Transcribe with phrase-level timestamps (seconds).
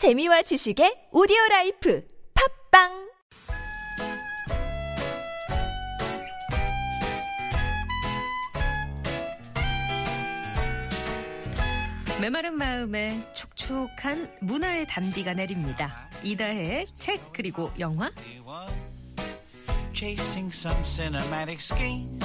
[0.00, 2.02] 재미와 지식의 오디오 life
[2.72, 3.10] 팟빵
[12.18, 16.08] 메마른 마음에 촉촉한 문화의 단비가 내립니다.
[16.22, 18.10] 이다혜의 책 그리고 영화
[19.92, 22.24] chasing some cinematic schemes.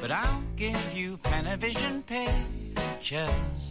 [0.00, 3.69] But I'll give you Panavision pictures.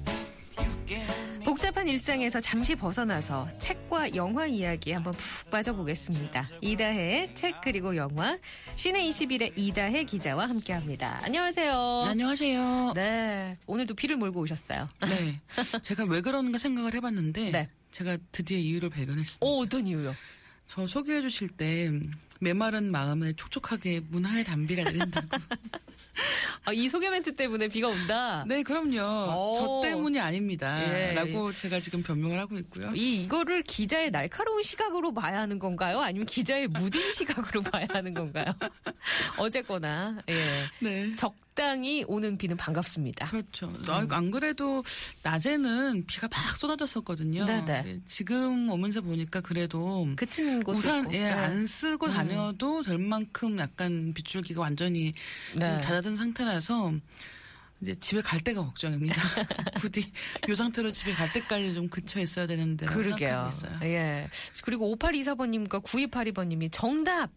[1.43, 6.47] 복잡한 일상에서 잠시 벗어나서 책과 영화 이야기에 한번 푹 빠져보겠습니다.
[6.61, 8.37] 이다혜의 책 그리고 영화
[8.75, 11.19] 시내 21의 이다혜 기자와 함께합니다.
[11.23, 12.03] 안녕하세요.
[12.07, 12.93] 안녕하세요.
[12.95, 14.89] 네, 오늘도 비를 몰고 오셨어요.
[15.01, 15.39] 네.
[15.81, 17.69] 제가 왜 그런가 생각을 해봤는데 네.
[17.91, 19.45] 제가 드디어 이유를 발견했습니다.
[19.45, 20.15] 오, 어떤 이유요?
[20.65, 21.91] 저 소개해 주실 때
[22.39, 25.27] 메마른 마음에 촉촉하게 문화의 담비가 내린다고.
[26.65, 28.43] 아, 이 소개 멘트 때문에 비가 온다.
[28.47, 28.99] 네, 그럼요.
[29.33, 29.81] 오.
[29.83, 30.81] 저 때문이 아닙니다.
[30.83, 31.13] 예.
[31.13, 32.91] 라고 제가 지금 변명을 하고 있고요.
[32.95, 35.99] 이 이거를 기자의 날카로운 시각으로 봐야 하는 건가요?
[35.99, 38.45] 아니면 기자의 무딘 시각으로 봐야 하는 건가요?
[39.37, 40.69] 어쨌거나 예.
[40.79, 41.15] 네.
[41.15, 43.27] 적 당히 오는 비는 반갑습니다.
[43.27, 43.69] 그렇죠.
[43.89, 44.81] 아, 안 그래도
[45.23, 47.43] 낮에는 비가 막 쏟아졌었거든요.
[47.43, 47.65] 네네.
[47.65, 51.31] 근데 지금 오면서 보니까 그래도 그친 곳 우산 예, 네.
[51.31, 52.13] 안 쓰고 음.
[52.13, 55.13] 다녀도 될 만큼 약간 빗줄기가 완전히
[55.57, 55.81] 네.
[55.81, 56.93] 잦아든 상태라서
[57.81, 59.21] 이제 집에 갈 때가 걱정입니다.
[59.81, 60.09] 부디
[60.47, 63.49] 이 상태로 집에 갈 때까지 좀 그쳐 있어야 되는데 그러게요.
[63.83, 64.29] 예.
[64.63, 67.29] 그리고 5824번님과 9282번님이 정답.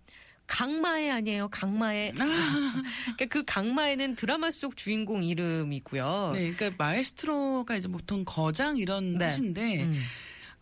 [0.46, 2.12] 강마애 아니에요, 강마애.
[2.14, 6.32] 그러니까 그 강마애는 드라마 속 주인공 이름이고요.
[6.34, 9.28] 네, 그러니까 마에스트로가 이제 보통 거장 이런 네.
[9.28, 9.94] 뜻인데 음.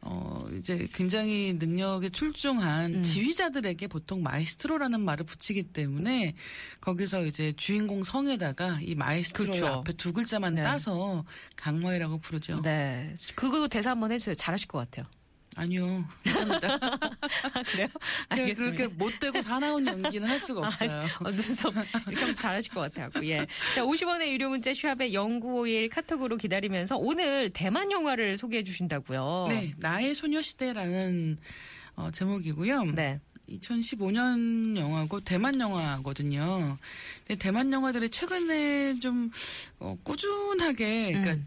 [0.02, 3.02] 어 이제 굉장히 능력에 출중한 음.
[3.02, 6.34] 지휘자들에게 보통 마에스트로라는 말을 붙이기 때문에
[6.80, 9.66] 거기서 이제 주인공 성에다가 이 마에스트로 그렇죠.
[9.66, 10.62] 앞에 두 글자만 네.
[10.62, 11.24] 따서
[11.56, 12.62] 강마이라고 부르죠.
[12.62, 13.14] 네.
[13.34, 14.34] 그거 대사 한번 해주세요.
[14.36, 15.04] 잘하실 것 같아요.
[15.56, 16.04] 아니요.
[16.24, 16.78] 합니다.
[17.72, 17.88] 그래요?
[18.34, 18.54] 제가.
[18.54, 21.06] 그렇게 못되고 사나운 연기는 할 수가 없어요.
[21.24, 21.74] 어, 눈썹
[22.06, 23.10] 이렇게 하면 잘하실 것 같아요.
[23.24, 23.46] 예.
[23.74, 29.46] 자, 50원의 유료 문자 샵에 0951 카톡으로 기다리면서 오늘 대만 영화를 소개해 주신다고요.
[29.48, 31.38] 네, 나의 소녀시대라는
[31.96, 32.84] 어, 제목이고요.
[32.92, 33.20] 네.
[33.48, 36.78] 2015년 영화고 대만 영화거든요.
[37.26, 39.30] 근데 대만 영화들이 최근에 좀
[39.80, 41.46] 어, 꾸준하게 그러니까 음.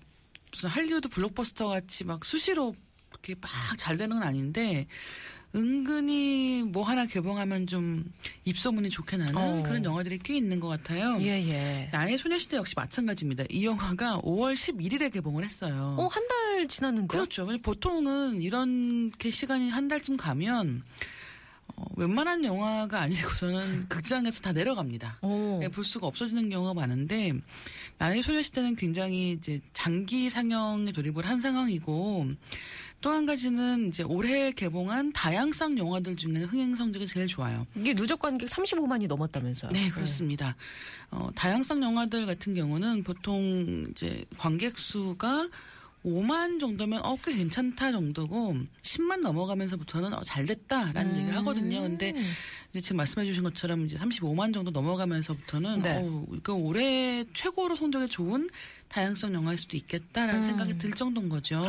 [0.51, 2.75] 무슨 할리우드 블록버스터 같이 막 수시로
[3.13, 4.87] 이렇게 막 잘 되는 건 아닌데
[5.55, 8.03] 은근히 뭐 하나 개봉하면 좀
[8.45, 9.63] 입소문이 좋게 나는 어.
[9.63, 11.17] 그런 영화들이 꽤 있는 것 같아요.
[11.21, 11.89] 예, 예.
[11.91, 13.43] 나의 소녀시대 역시 마찬가지입니다.
[13.51, 15.95] 이 영화가 5월 11일에 개봉을 했어요.
[15.99, 17.07] 어, 한 달 지났는데요?
[17.07, 17.45] 그렇죠.
[17.61, 20.83] 보통은 이렇게 시간이 한 달쯤 가면
[21.75, 25.17] 어, 웬만한 영화가 아니고서는 극장에서 다 내려갑니다.
[25.21, 25.59] 오.
[25.63, 27.33] 예, 볼 수가 없어지는 경우가 많은데
[27.97, 32.31] 나의 소녀시대는 굉장히 이제 장기 상영에 돌입을 한 상황이고
[33.01, 37.67] 또 한 가지는 이제 올해 개봉한 다양성 영화들 중에는 흥행 성적이 제일 좋아요.
[37.75, 39.71] 이게 누적 관객 35만이 넘었다면서요?
[39.71, 40.55] 네, 그렇습니다.
[41.11, 45.49] 어, 다양성 영화들 같은 경우는 보통 이제 관객 수가
[46.05, 51.17] 5만 정도면 어, 꽤 괜찮다 정도고 10만 넘어가면서부터는 어, 잘 됐다라는 음.
[51.17, 51.81] 얘기를 하거든요.
[51.81, 52.13] 근데
[52.69, 56.01] 이제 지금 말씀해 주신 것처럼 이제 35만 정도 넘어가면서부터는 네.
[56.03, 58.49] 어, 이거 올해 최고로 성적이 좋은
[58.93, 60.41] 다양성 영화일 수도 있겠다라는 음.
[60.43, 61.59] 생각이 들 정도인 거죠.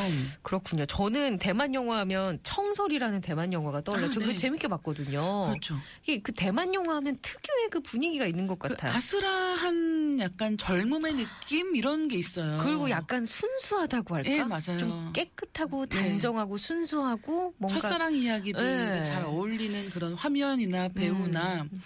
[0.42, 0.84] 그렇군요.
[0.84, 4.08] 저는 대만 영화 하면 청설이라는 대만 영화가 떠올라요.
[4.08, 4.36] 아, 저 그거 네.
[4.36, 5.46] 재밌게 봤거든요.
[5.48, 5.80] 그렇죠.
[6.02, 8.92] 이게 그 대만 영화 하면 특유의 그 분위기가 있는 것 그 같아요.
[8.92, 12.58] 아슬아한 약간 젊음의 느낌 이런 게 있어요.
[12.62, 14.30] 그리고 약간 순수하다고 할까?
[14.30, 14.78] 예, 맞아요.
[14.78, 15.96] 좀 깨끗하고 네.
[15.98, 19.02] 단정하고 순수하고 뭔가 첫사랑 이야기들에 네.
[19.04, 21.80] 잘 어울리는 그런 화면이나 배우나 음.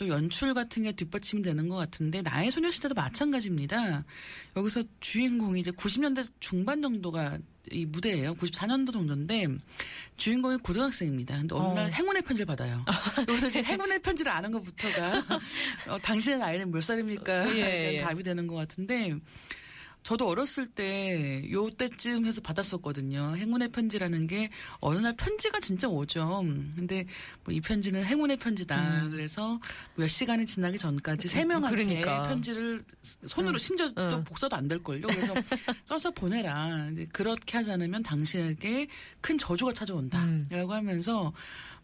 [0.00, 4.02] 또 연출 같은 게 뒷받침이 되는 것 같은데 나의 소녀시대도 마찬가지입니다.
[4.56, 7.38] 여기서 주인공이 이제 90년대 중반 정도가
[7.70, 8.34] 이 무대예요.
[8.36, 9.46] 94년도 정도인데
[10.16, 11.36] 주인공이 고등학생입니다.
[11.36, 11.92] 근데 어느 날 어.
[11.92, 12.82] 행운의 편지를 받아요.
[13.28, 15.22] 여기서 이제 행운의 편지를 아는 것부터가
[15.88, 17.54] 어, 당신의 나이는 몇 살입니까?
[17.56, 18.00] 예, 에 예.
[18.00, 19.14] 답이 되는 것 같은데
[20.02, 23.34] 저도 어렸을 때 요때쯤 해서 받았었거든요.
[23.36, 24.48] 행운의 편지라는 게
[24.80, 26.42] 어느 날 편지가 진짜 오죠.
[26.74, 27.04] 근데
[27.44, 29.08] 뭐 이 편지는 행운의 편지다.
[29.10, 29.60] 그래서
[29.96, 31.84] 몇 시간이 지나기 전까지 세 명한테 음.
[31.88, 32.28] 그러니까.
[32.28, 32.82] 편지를
[33.26, 34.24] 손으로 심지어 또 응.
[34.24, 35.06] 복사도 안 될 걸요.
[35.08, 35.34] 그래서
[35.84, 36.90] 써서 보내라.
[37.12, 38.86] 그렇게 하지 않으면 당신에게
[39.20, 40.22] 큰 저주가 찾아온다.
[40.24, 40.46] 음.
[40.50, 41.32] 라고 하면서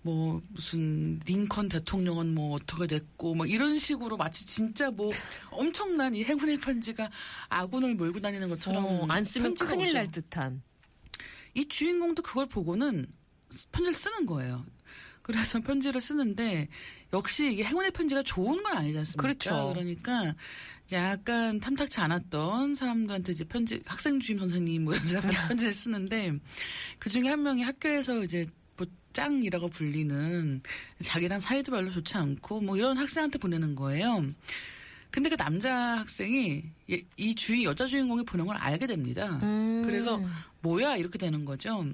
[0.06, 5.11] 뭐 무슨 링컨 대통령은 뭐 어떻게 됐고 뭐 이런 식으로 마치 진짜 뭐
[5.50, 7.11] 엄청난 이 행운의 편지가
[7.49, 9.94] 아군을 몰고 다니는 것처럼 어, 안 쓰면 큰일 오죠.
[9.94, 10.62] 날 듯한.
[11.55, 13.06] 이 주인공도 그걸 보고는
[13.73, 14.64] 편지를 쓰는 거예요.
[15.23, 16.69] 그래서 편지를 쓰는데
[17.12, 19.23] 역시 이게 행운의 편지가 좋은 건 아니지 않습니까?
[19.23, 19.73] 그렇죠.
[19.75, 20.37] 그러니까
[20.93, 26.32] 약간 탐탁치 않았던 사람들한테 이제 편지 학생 주임 선생님 뭐 이런 사람한테 편지를 쓰는데
[27.00, 28.65] 그 중에 한 명이 학교에서 이제 뭐
[29.12, 30.61] 짱이라고 불리는
[31.02, 34.25] 자기랑 사이도 별로 좋지 않고 뭐 이런 학생한테 보내는 거예요.
[35.11, 39.38] 근데 그 남자 학생이 이- 이 주인 여자 주인공이 보낸 걸 알게 됩니다.
[39.43, 39.82] 음.
[39.87, 40.20] 그래서
[40.61, 41.87] 뭐야 이렇게 되는 거죠.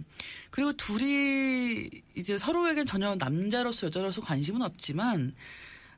[0.51, 5.35] 그리고 둘이 이제 서로에겐 전혀 남자로서 여자로서 관심은 없지만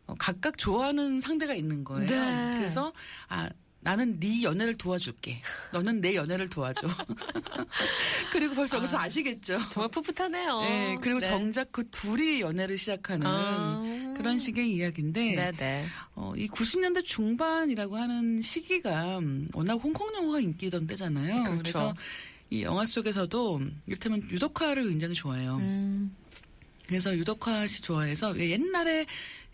[0.06, 2.06] 어, 각각 좋아하는 상대가 있는 거예요.
[2.06, 2.54] 네.
[2.58, 2.92] 그래서
[3.28, 3.48] 아
[3.84, 5.42] 나는 네 연애를 도와줄게.
[5.70, 6.88] 너는 내 연애를 도와줘.
[8.32, 9.58] 그리고 벌써 여기서 아시겠죠.
[9.70, 10.60] 정말 풋풋하네요.
[10.62, 11.26] 네, 그리고 네.
[11.26, 13.82] 정작 그 둘이 연애를 시작하는 아.
[14.16, 15.84] 그런 식의 이야기인데 네네.
[16.14, 21.44] 어, 이 90년대 중반이라고 하는 시기가 음, 워낙 홍콩 영화가 인기던 때잖아요.
[21.44, 21.62] 그렇죠.
[21.62, 21.94] 래서
[22.48, 25.56] 이 영화 속에서도 이를테면 유덕화를 굉장히 좋아해요.
[25.56, 26.16] 음.
[26.86, 29.06] 그래서 유덕화 씨 좋아해서 옛날에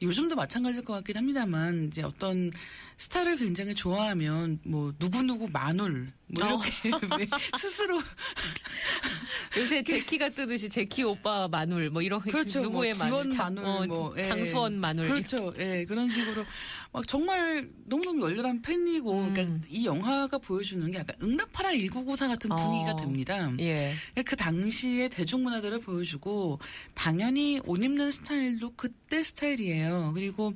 [0.02, 2.50] 요즘도 마찬가지일 것 같긴 합니다만 이제 어떤
[2.96, 6.60] 스타를 굉장히 좋아하면 뭐 누구누구 마눌 뭐 어.
[6.84, 7.28] 이렇게 왜
[7.58, 8.00] 스스로
[9.58, 12.60] 요새 제키가 뜨듯이 제키 오빠 마눌 뭐 이런 그렇죠.
[12.60, 14.22] 누구의 뭐 지원 장- 마눌, 어, 뭐 예.
[14.22, 15.52] 장수원 마눌 그렇죠.
[15.58, 16.44] 예, 그런 식으로
[16.92, 19.32] 막 정말 너무너무 열렬한 팬이고, 음.
[19.34, 22.96] 그러니까 이 영화가 보여주는 게 약간 응답하라 1994 같은 분위기가 어.
[22.96, 23.50] 됩니다.
[23.58, 23.92] 예.
[24.24, 26.60] 그 당시의 대중문화들을 보여주고
[26.94, 30.12] 당연히 옷 입는 스타일도 그때 스타일이에요.
[30.14, 30.52] 그리고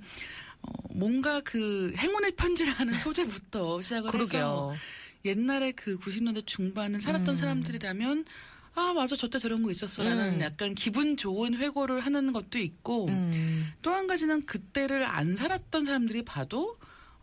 [0.62, 4.74] 어, 뭔가 그 행운의 편지라는 소재부터 시작을 해서 그러게요.
[5.24, 7.36] 옛날에 그 90년대 중반을 살았던 음.
[7.36, 8.24] 사람들이라면
[8.76, 10.40] 아 맞아 저때 저런 거 있었어라는 음.
[10.40, 13.72] 약간 기분 좋은 회고를 하는 것도 있고 음.
[13.82, 16.76] 또한 가지는 그때를 안 살았던 사람들이 봐도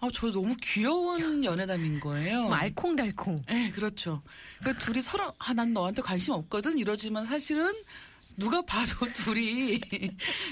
[0.03, 2.45] 아 저 너무 귀여운 연애담인 거예요.
[2.45, 3.44] 뭐 알콩달콩.
[3.48, 4.24] 네, 그렇죠.
[4.63, 7.71] 그 둘이 서로 아 난 너한테 관심 없거든 이러지만 사실은
[8.38, 9.80] 누가 봐도 둘이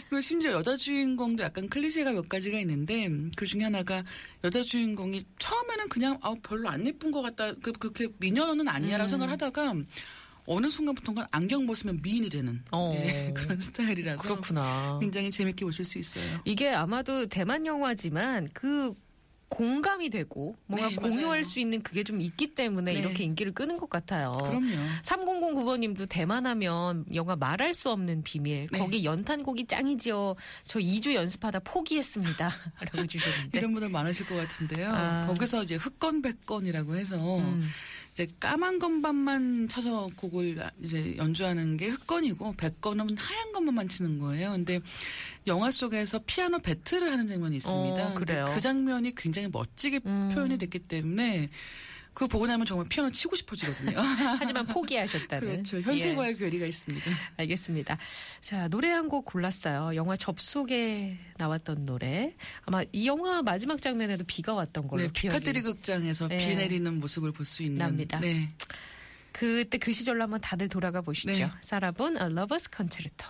[0.09, 4.03] 그리고 심지어 여자 주인공도 약간 클리셰가 몇 가지가 있는데 그 중에 하나가
[4.43, 9.09] 여자 주인공이 처음에는 그냥 아 별로 안 예쁜 것 같다 그 그렇게 미녀는 아니야라고 음.
[9.09, 9.75] 생각을 하다가
[10.51, 12.91] 어느 순간부터가 안경 벗으면 미인이 되는 어.
[12.95, 14.97] 예, 그런 스타일이라서 그렇구나.
[14.99, 16.41] 굉장히 재밌게 보실 수 있어요.
[16.43, 18.95] 이게 아마도 대만 영화지만 그
[19.49, 21.43] 공감이 되고 뭔가 네, 공유할 맞아요.
[21.43, 22.99] 수 있는 그게 좀 있기 때문에 네.
[22.99, 24.31] 이렇게 인기를 끄는 것 같아요.
[24.45, 24.67] 그럼요.
[25.03, 28.67] 3009번님도 대만하면 영화 말할 수 없는 비밀.
[28.71, 28.77] 네.
[28.77, 30.35] 거기 연탄곡이 짱이지요.
[30.65, 32.49] 저 2주 연습하다 포기했습니다.
[32.79, 33.57] 라고 주셨는데.
[33.57, 34.91] 이런 분들 많으실 것 같은데요.
[34.93, 35.25] 아.
[35.25, 37.67] 거기서 이제 흑건 백건이라고 해서 음.
[38.19, 44.51] 이제 까만 건반만 쳐서 곡을 이제 연주하는 게 흑건이고 백건은 하얀 건반만 치는 거예요.
[44.51, 44.81] 근데
[45.47, 48.07] 영화 속에서 피아노 배틀을 하는 장면이 있습니다.
[48.09, 48.45] 어, 그래요?
[48.49, 50.31] 그 장면이 굉장히 멋지게 음.
[50.33, 51.49] 표현이 됐기 때문에
[52.13, 53.95] 그거 보고 나면 정말 피아노 치고 싶어지거든요.
[54.39, 55.47] 하지만 포기하셨다는.
[55.47, 55.77] 그렇죠.
[55.77, 55.81] 예.
[55.81, 57.11] 현실과의 괴리가 있습니다.
[57.37, 57.97] 알겠습니다.
[58.41, 59.95] 자, 노래 한 곡 골랐어요.
[59.95, 62.35] 영화 접속에 나왔던 노래.
[62.65, 66.37] 아마 이 영화 마지막 장면에도 비가 왔던 걸로 네, 기억이 피카디리 극장에서 네.
[66.37, 68.19] 비 내리는 모습을 볼 수 있는 납니다.
[68.19, 68.49] 네.
[69.31, 71.31] 그때 그 시절로 한번 다들 돌아가 보시죠.
[71.31, 71.51] 네.
[71.61, 73.27] 사라본 A Lover's Concerto.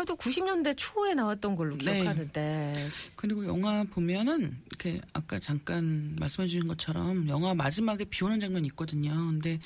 [0.00, 1.94] 영화도 90년대 초에 나왔던 걸로 네.
[1.94, 2.88] 기억하는데.
[3.16, 9.10] 그리고 영화 보면은 이렇게 아까 잠깐 말씀해 주신 것처럼 영화 마지막에 비 오는 장면이 있거든요.
[9.10, 9.60] 근데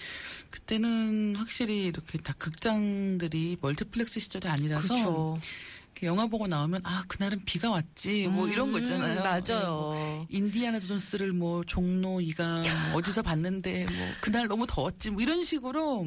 [0.50, 5.38] 그때는 확실히 이렇게 다 극장들이 멀티플렉스 시절이 아니라서 그렇죠.
[6.02, 9.20] 영화 보고 나오면 아 그날은 비가 왔지 뭐 이런 거 있잖아요.
[9.20, 9.40] 음, 맞아요.
[9.44, 15.22] 네, 뭐 인디아나 존스를 뭐 종로 이가 뭐 어디서 봤는데 뭐 그날 너무 더웠지 뭐
[15.22, 16.06] 이런 식으로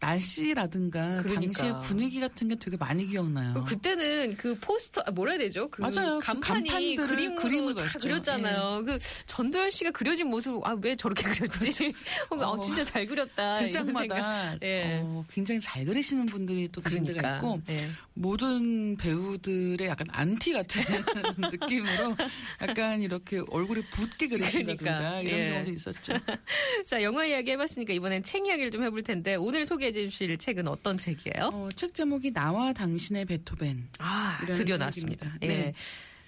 [0.00, 1.40] 날씨라든가 그러니까.
[1.62, 3.64] 당시의 분위기 같은 게 되게 많이 기억나요.
[3.64, 5.68] 그때는 그 포스터 아, 뭐라 해야 되죠?
[5.70, 6.18] 그 맞아요.
[6.20, 7.98] 그 간판이 간판들을 그림으로 다.
[7.98, 8.84] 그렸잖아요.
[8.84, 11.92] 그 전도연 씨가 그려진 모습 아 왜 저렇게 그렸지?
[12.30, 12.60] 혹은 어, 어.
[12.60, 13.58] 진짜 잘 그렸다.
[13.60, 14.56] 극장마다.
[14.62, 15.00] 예.
[15.02, 17.36] 어, 굉장히 잘 그리시는 분들이 또 데가 그러니까.
[17.36, 17.88] 있고 예.
[18.14, 20.82] 모든 배우 들의 약간 안티 같은
[21.38, 22.16] 느낌으로
[22.62, 25.50] 약간 이렇게 얼굴이 붓게 그리신다든가 그러니까, 이런 예.
[25.52, 26.12] 경우도 있었죠.
[26.86, 30.98] 자 영화 이야기 해봤으니까 이번엔 책 이야기를 좀 해볼 텐데 오늘 소개해 주실 책은 어떤
[30.98, 31.50] 책이에요?
[31.52, 33.88] 어, 책 제목이 나와 당신의 베토벤.
[33.98, 34.76] 아 드디어.
[34.76, 35.36] 나왔습니다.
[35.40, 35.48] 네.
[35.48, 35.74] 예.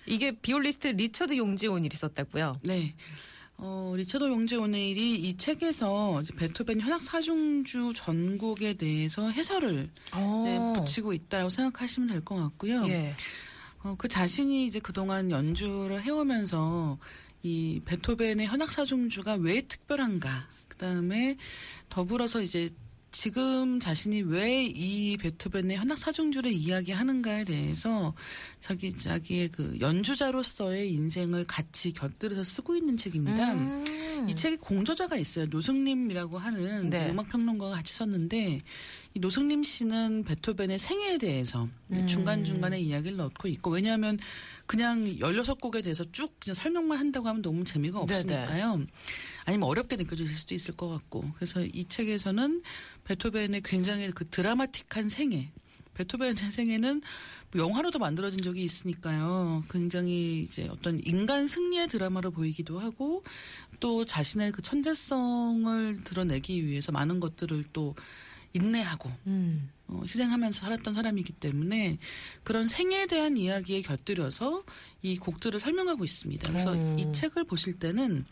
[0.06, 2.60] 이게 비올리스트 리처드 용재 오닐이 썼다고요?
[2.62, 2.94] 네.
[3.62, 10.42] 어, 리처드 용재 오닐이 이 책에서 베토벤 현악 사중주 전곡에 대해서 해설을 어.
[10.46, 12.86] 네, 붙이고 있다고 생각하시면 될 것 같고요.
[12.88, 13.12] 예.
[13.82, 16.98] 어, 그 자신이 이제 그동안 연주를 해오면서
[17.42, 20.48] 이 베토벤의 현악 사중주가 왜 특별한가.
[20.68, 21.36] 그 다음에
[21.88, 22.68] 더불어서 이제
[23.10, 28.14] 지금 자신이 왜 이 베토벤의 현악 사중주를 이야기하는가에 대해서
[28.60, 33.52] 자기, 자기의 그 연주자로서의 인생을 같이 곁들여서 쓰고 있는 책입니다.
[33.52, 34.26] 음.
[34.28, 35.46] 이 책에 공저자가 있어요.
[35.46, 36.98] 노승림이라고 하는 네.
[36.98, 38.62] 이제 음악 평론가가 같이 썼는데
[39.14, 42.06] 이 노승림 씨는 베토벤의 생애에 대해서 음.
[42.06, 44.18] 중간 중간에 이야기를 넣고 있고 왜냐하면
[44.66, 48.18] 그냥 16곡에 대해서 쭉 그냥 설명만 한다고 하면 너무 재미가 네네.
[48.18, 48.86] 없으니까요.
[49.50, 52.62] 아니면 어렵게 느껴질 수도 있을 것 같고 그래서 이 책에서는
[53.02, 55.50] 베토벤의 굉장히 그 드라마틱한 생애
[55.94, 57.02] 베토벤의 생애는
[57.50, 59.64] 뭐 영화로도 만들어진 적이 있으니까요.
[59.68, 63.24] 굉장히 이제 어떤 인간 승리의 드라마로 보이기도 하고
[63.80, 67.96] 또 자신의 그 천재성을 드러내기 위해서 많은 것들을 또
[68.52, 69.68] 인내하고 음.
[69.88, 71.98] 어, 희생하면서 살았던 사람이기 때문에
[72.44, 74.64] 그런 생애에 대한 이야기에 곁들여서
[75.02, 76.48] 이 곡들을 설명하고 있습니다.
[76.48, 76.96] 그래서 음.
[77.00, 78.24] 이 책을 보실 때는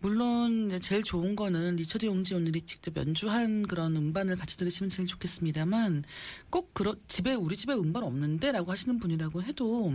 [0.00, 6.04] 물론 제일 좋은 거는 리처드 용지 오늘이 직접 연주한 그런 음반을 같이 들으시면 제일 좋겠습니다만
[6.50, 9.94] 꼭 그러, 집에 우리 집에 음반 없는데라고 하시는 분이라고 해도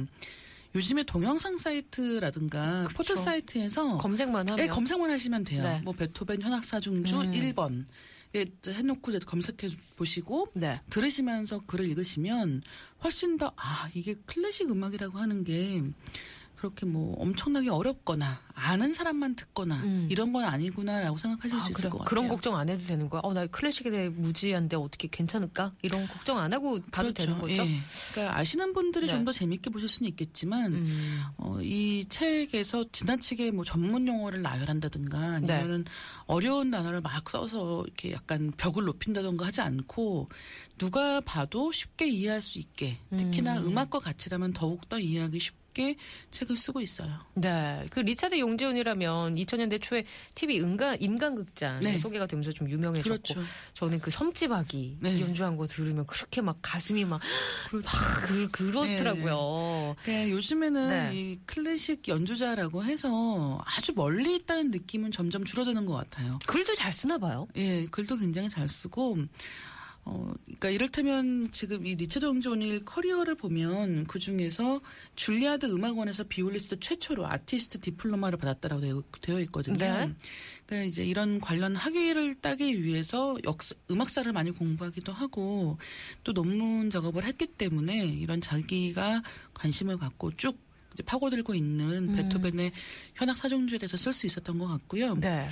[0.74, 5.64] 요즘에 동영상 사이트라든가 포털 사이트에서 검색만 하면 네, 검색만 하시면 돼요.
[5.64, 5.82] 네.
[5.84, 7.32] 뭐 베토벤 현악사중주 음.
[7.32, 7.86] 1번
[8.36, 10.80] 예, 해놓고 검색해 보시고 네.
[10.90, 12.64] 들으시면서 글을 읽으시면
[13.04, 15.84] 훨씬 더 아 이게 클래식 음악이라고 하는 게
[16.62, 20.08] 그렇게 뭐 엄청나게 어렵거나 아는 사람만 듣거나 음.
[20.12, 21.90] 이런 건 아니구나라고 생각하실 아, 수 있을 그래.
[21.90, 22.08] 것 같아요.
[22.08, 23.22] 그런 걱정 안 해도 되는 거야?
[23.24, 25.74] 어, 나 클래식에 대해 무지한데 어떻게 괜찮을까?
[25.82, 27.64] 이런 걱정 안 하고 봐도 되는 거죠?
[27.64, 27.80] 예.
[28.14, 29.12] 그러니까 아시는 분들이 네.
[29.12, 31.22] 좀더 재밌게 보실 수는 있겠지만 음.
[31.38, 35.54] 어, 이 책에서 지나치게 뭐 전문 용어를 나열한다든가 네.
[35.54, 35.86] 아니면은
[36.28, 40.30] 어려운 단어를 막 써서 이렇게 약간 벽을 높인다던가 하지 않고
[40.78, 43.76] 누가 봐도 쉽게 이해할 수 있게 특히나 음.
[43.76, 45.96] 악과 가치라면 더욱 더 이해하기 쉽 게
[46.32, 47.20] 책을 쓰고 있어요.
[47.34, 47.86] 네.
[47.92, 50.04] 그 리차드 용재 오닐이라면 2000년대 초에
[50.36, 51.98] TV 인간, 인간극장 네.
[51.98, 53.42] 소개가 되면서 좀 유명해졌고 그렇죠.
[53.74, 55.22] 저는 그 섬집 아기 네.
[55.22, 57.22] 연주한 거 들으면 그렇게 막 가슴이 막,
[57.70, 57.88] 그렇죠.
[57.88, 59.96] 막 그, 그렇더라고요.
[60.06, 61.12] 네, 요즘에는 네.
[61.14, 66.40] 이 클래식 연주자라고 해서 아주 멀리 있다는 느낌은 점점 줄어드는 것 같아요.
[66.48, 67.48] 글도 잘 쓰나 봐요.
[67.56, 69.18] 예, 글도 굉장히 잘 쓰고,
[70.04, 74.82] 어, 그러니까 이를테면 지금 이 리처드 오닐 career를 보면 그 중에서
[75.16, 79.78] 줄리아드 음악원에서 비올리스트 최초로 artist diploma를 받았다라고 되어, 되어 있거든요.
[79.78, 80.14] 네.
[80.66, 85.78] 그러니까 이제 이런 관련 학위를 따기 위해서 역사, 음악사를 많이 공부하기도 하고
[86.24, 89.22] 또 논문 작업을 했기 때문에 이런 자기가
[89.54, 90.58] 관심을 갖고 쭉
[91.06, 92.72] 파고들고 있는 베토벤의
[93.16, 95.16] 현악 사중주에 대해서 쓸 수 있었던 것 같고요.
[95.16, 95.48] 네.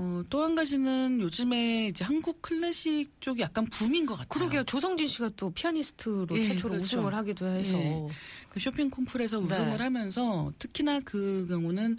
[0.00, 4.28] 어, 또 한 가지는 요즘에 이제 한국 클래식 쪽이 약간 붐인 것 같아요.
[4.28, 4.62] 그러게요.
[4.62, 6.84] 조성진 씨가 또 피아니스트로 예, 최초로 그렇죠.
[6.84, 7.76] 우승을 하기도 해서.
[7.76, 8.06] 예.
[8.48, 9.44] 그 쇼핑 콩쿨에서 네.
[9.44, 11.96] 우승을 하면서 특히나 그 경우는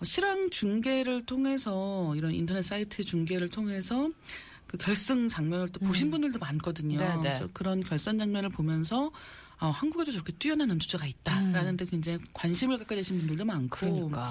[0.00, 4.08] 어, 실황 중계를 통해서 이런 인터넷 사이트 중계를 통해서
[4.66, 6.96] 그 결승 장면을 또 보신 분들도 많거든요.
[6.96, 6.98] 음.
[6.98, 7.20] 네, 네.
[7.20, 9.12] 그래서 그런 결선 장면을 보면서
[9.58, 13.90] 아, 한국에도 저렇게 뛰어난 연주자가 있다라는 데 굉장히 관심을 갖게 되신 분들도 많고 음.
[13.92, 14.30] 그러니까.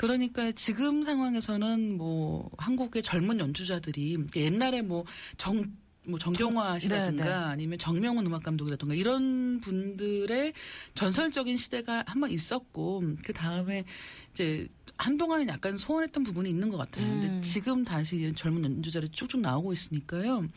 [0.00, 5.04] 그러니까 지금 상황에서는 뭐 한국의 젊은 연주자들이 옛날에 뭐
[5.36, 5.62] 정,
[6.08, 7.34] 뭐 정경화 씨라든가 네, 네.
[7.34, 10.54] 아니면 정명훈 음악 감독이라든가 이런 분들의
[10.94, 13.84] 전설적인 시대가 한번 있었고 그 다음에
[14.32, 14.66] 이제
[14.96, 17.04] 한동안은 약간 소원했던 부분이 있는 것 같아요.
[17.04, 17.20] 음.
[17.20, 20.48] 근데 지금 다시 젊은 연주자들이 쭉쭉 나오고 있으니까요.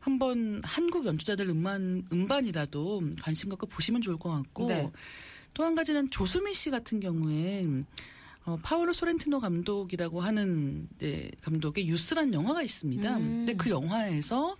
[0.00, 4.90] 한번 한국 연주자들 음반 음반이라도 관심 갖고 보시면 좋을 것 같고 네.
[5.54, 7.66] 또한 가지는 조수미 씨 같은 경우에
[8.44, 13.16] 어, 파울로 소렌티노 감독이라고 하는 이제 감독의 유스란 영화가 있습니다.
[13.16, 13.38] 음.
[13.38, 14.56] 근데 그 영화에서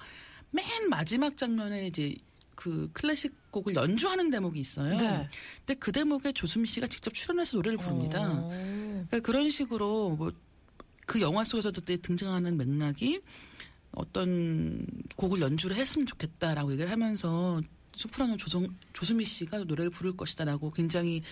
[0.51, 2.15] 맨 마지막 장면에 이제
[2.55, 4.97] 그 클래식 곡을 연주하는 대목이 있어요.
[4.97, 5.29] 네.
[5.67, 8.31] 근데 그 대목에 조수미 씨가 직접 출연해서 노래를 부릅니다.
[8.31, 8.49] 어.
[9.09, 10.33] 그러니까 그런 식으로 뭐
[11.07, 13.21] 그 영화 속에서도 때 등장하는 맥락이
[13.93, 14.87] 어떤
[15.17, 17.61] 곡을 연주를 했으면 좋겠다라고 얘기를 하면서
[17.95, 21.23] 소프라노 조성, 조수미 씨가 노래를 부를 것이다라고 굉장히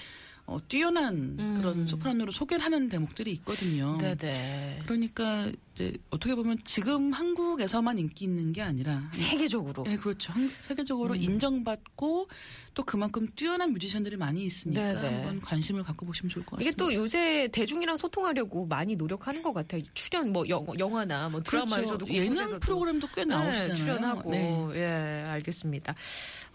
[0.51, 3.97] 어, 뛰어난 그런 소프라노로 소개를 하는 대목들이 있거든요.
[4.01, 4.17] 음.
[4.17, 4.81] 네네.
[4.85, 9.85] 그러니까 이제 어떻게 보면 지금 한국에서만 인기 있는 게 아니라 세계적으로.
[9.85, 10.33] 네, 그렇죠.
[10.33, 12.29] 한- 세계적으로 인정받고
[12.75, 15.17] 또 그만큼 뛰어난 뮤지션들이 많이 있으니까 네네.
[15.17, 16.85] 한번 관심을 갖고 보시면 좋을 것 이게 같습니다.
[16.85, 19.83] 또 요새 대중이랑 소통하려고 많이 노력하는 것 같아요.
[19.95, 22.21] 출연 뭐 영, 영화나 뭐 드라마에서도 그렇죠.
[22.25, 23.69] 예능 프로그램도 꽤 나오시잖아요.
[23.69, 24.67] 네, 출연하고 네.
[24.75, 25.95] 예 알겠습니다.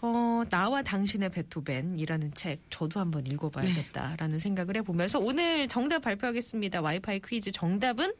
[0.02, 6.80] 어 나와 당신의 베토벤이라는 책 저도 한번 읽어봐야겠 다라는 생각을 해보면서 오늘 정답 발표하겠습니다.
[6.80, 8.12] 와이파이 퀴즈 정답은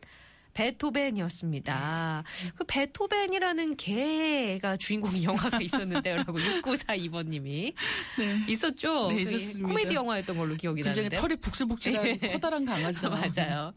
[0.57, 2.25] 베토벤이었습니다.
[2.55, 7.75] 그 베토벤이라는 개가 주인공 영화가 있었는데요라고 6942번님이
[8.19, 8.45] 네.
[8.49, 9.09] 있었죠.
[9.09, 9.69] 네, 그 있었습니다.
[9.69, 11.21] 코미디 영화였던 걸로 기억이 굉장히 나는데.
[11.21, 13.11] 털이 북실북실한 커다란 강아지가.
[13.37, 13.75] 맞아요.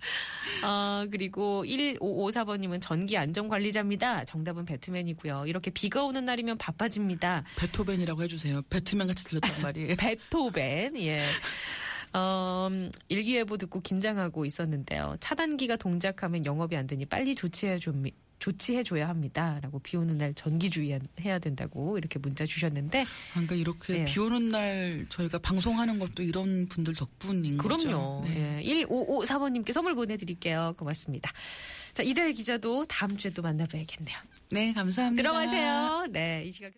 [0.63, 4.23] 어, 그리고 1554번님은 전기 안전 관리자입니다.
[4.23, 5.45] 정답은 배트맨이고요.
[5.47, 7.43] 이렇게 비가 오는 날이면 바빠집니다.
[7.57, 8.61] 베토벤이라고 해주세요.
[8.69, 9.95] 배트맨 같이 들렸단 말이에요.
[9.99, 11.23] 베토벤, 예.
[12.13, 15.15] 어, 음, 일기예보 듣고 긴장하고 있었는데요.
[15.19, 18.03] 차단기가 동작하면 영업이 안 되니 빨리 조치해 좀
[18.39, 19.59] 조치해줘야 합니다.
[19.61, 23.05] 라고 비 오는 날 전기 주의해야 된다고 이렇게 문자 주셨는데.
[23.31, 24.05] 그러니까 이렇게 네.
[24.05, 27.77] 비 오는 날 저희가 방송하는 것도 이런 분들 덕분인 거죠.
[27.77, 28.23] 그럼요.
[28.25, 28.61] 네.
[28.63, 28.85] 예.
[28.85, 30.73] 1554번님께 선물 보내드릴게요.
[30.77, 31.31] 고맙습니다.
[31.93, 34.17] 자, 이다혜 기자도 다음 주에 또 만나봐야겠네요.
[34.51, 35.21] 네, 감사합니다.
[35.21, 36.07] 들어가세요.
[36.11, 36.67] 네, 이 시각.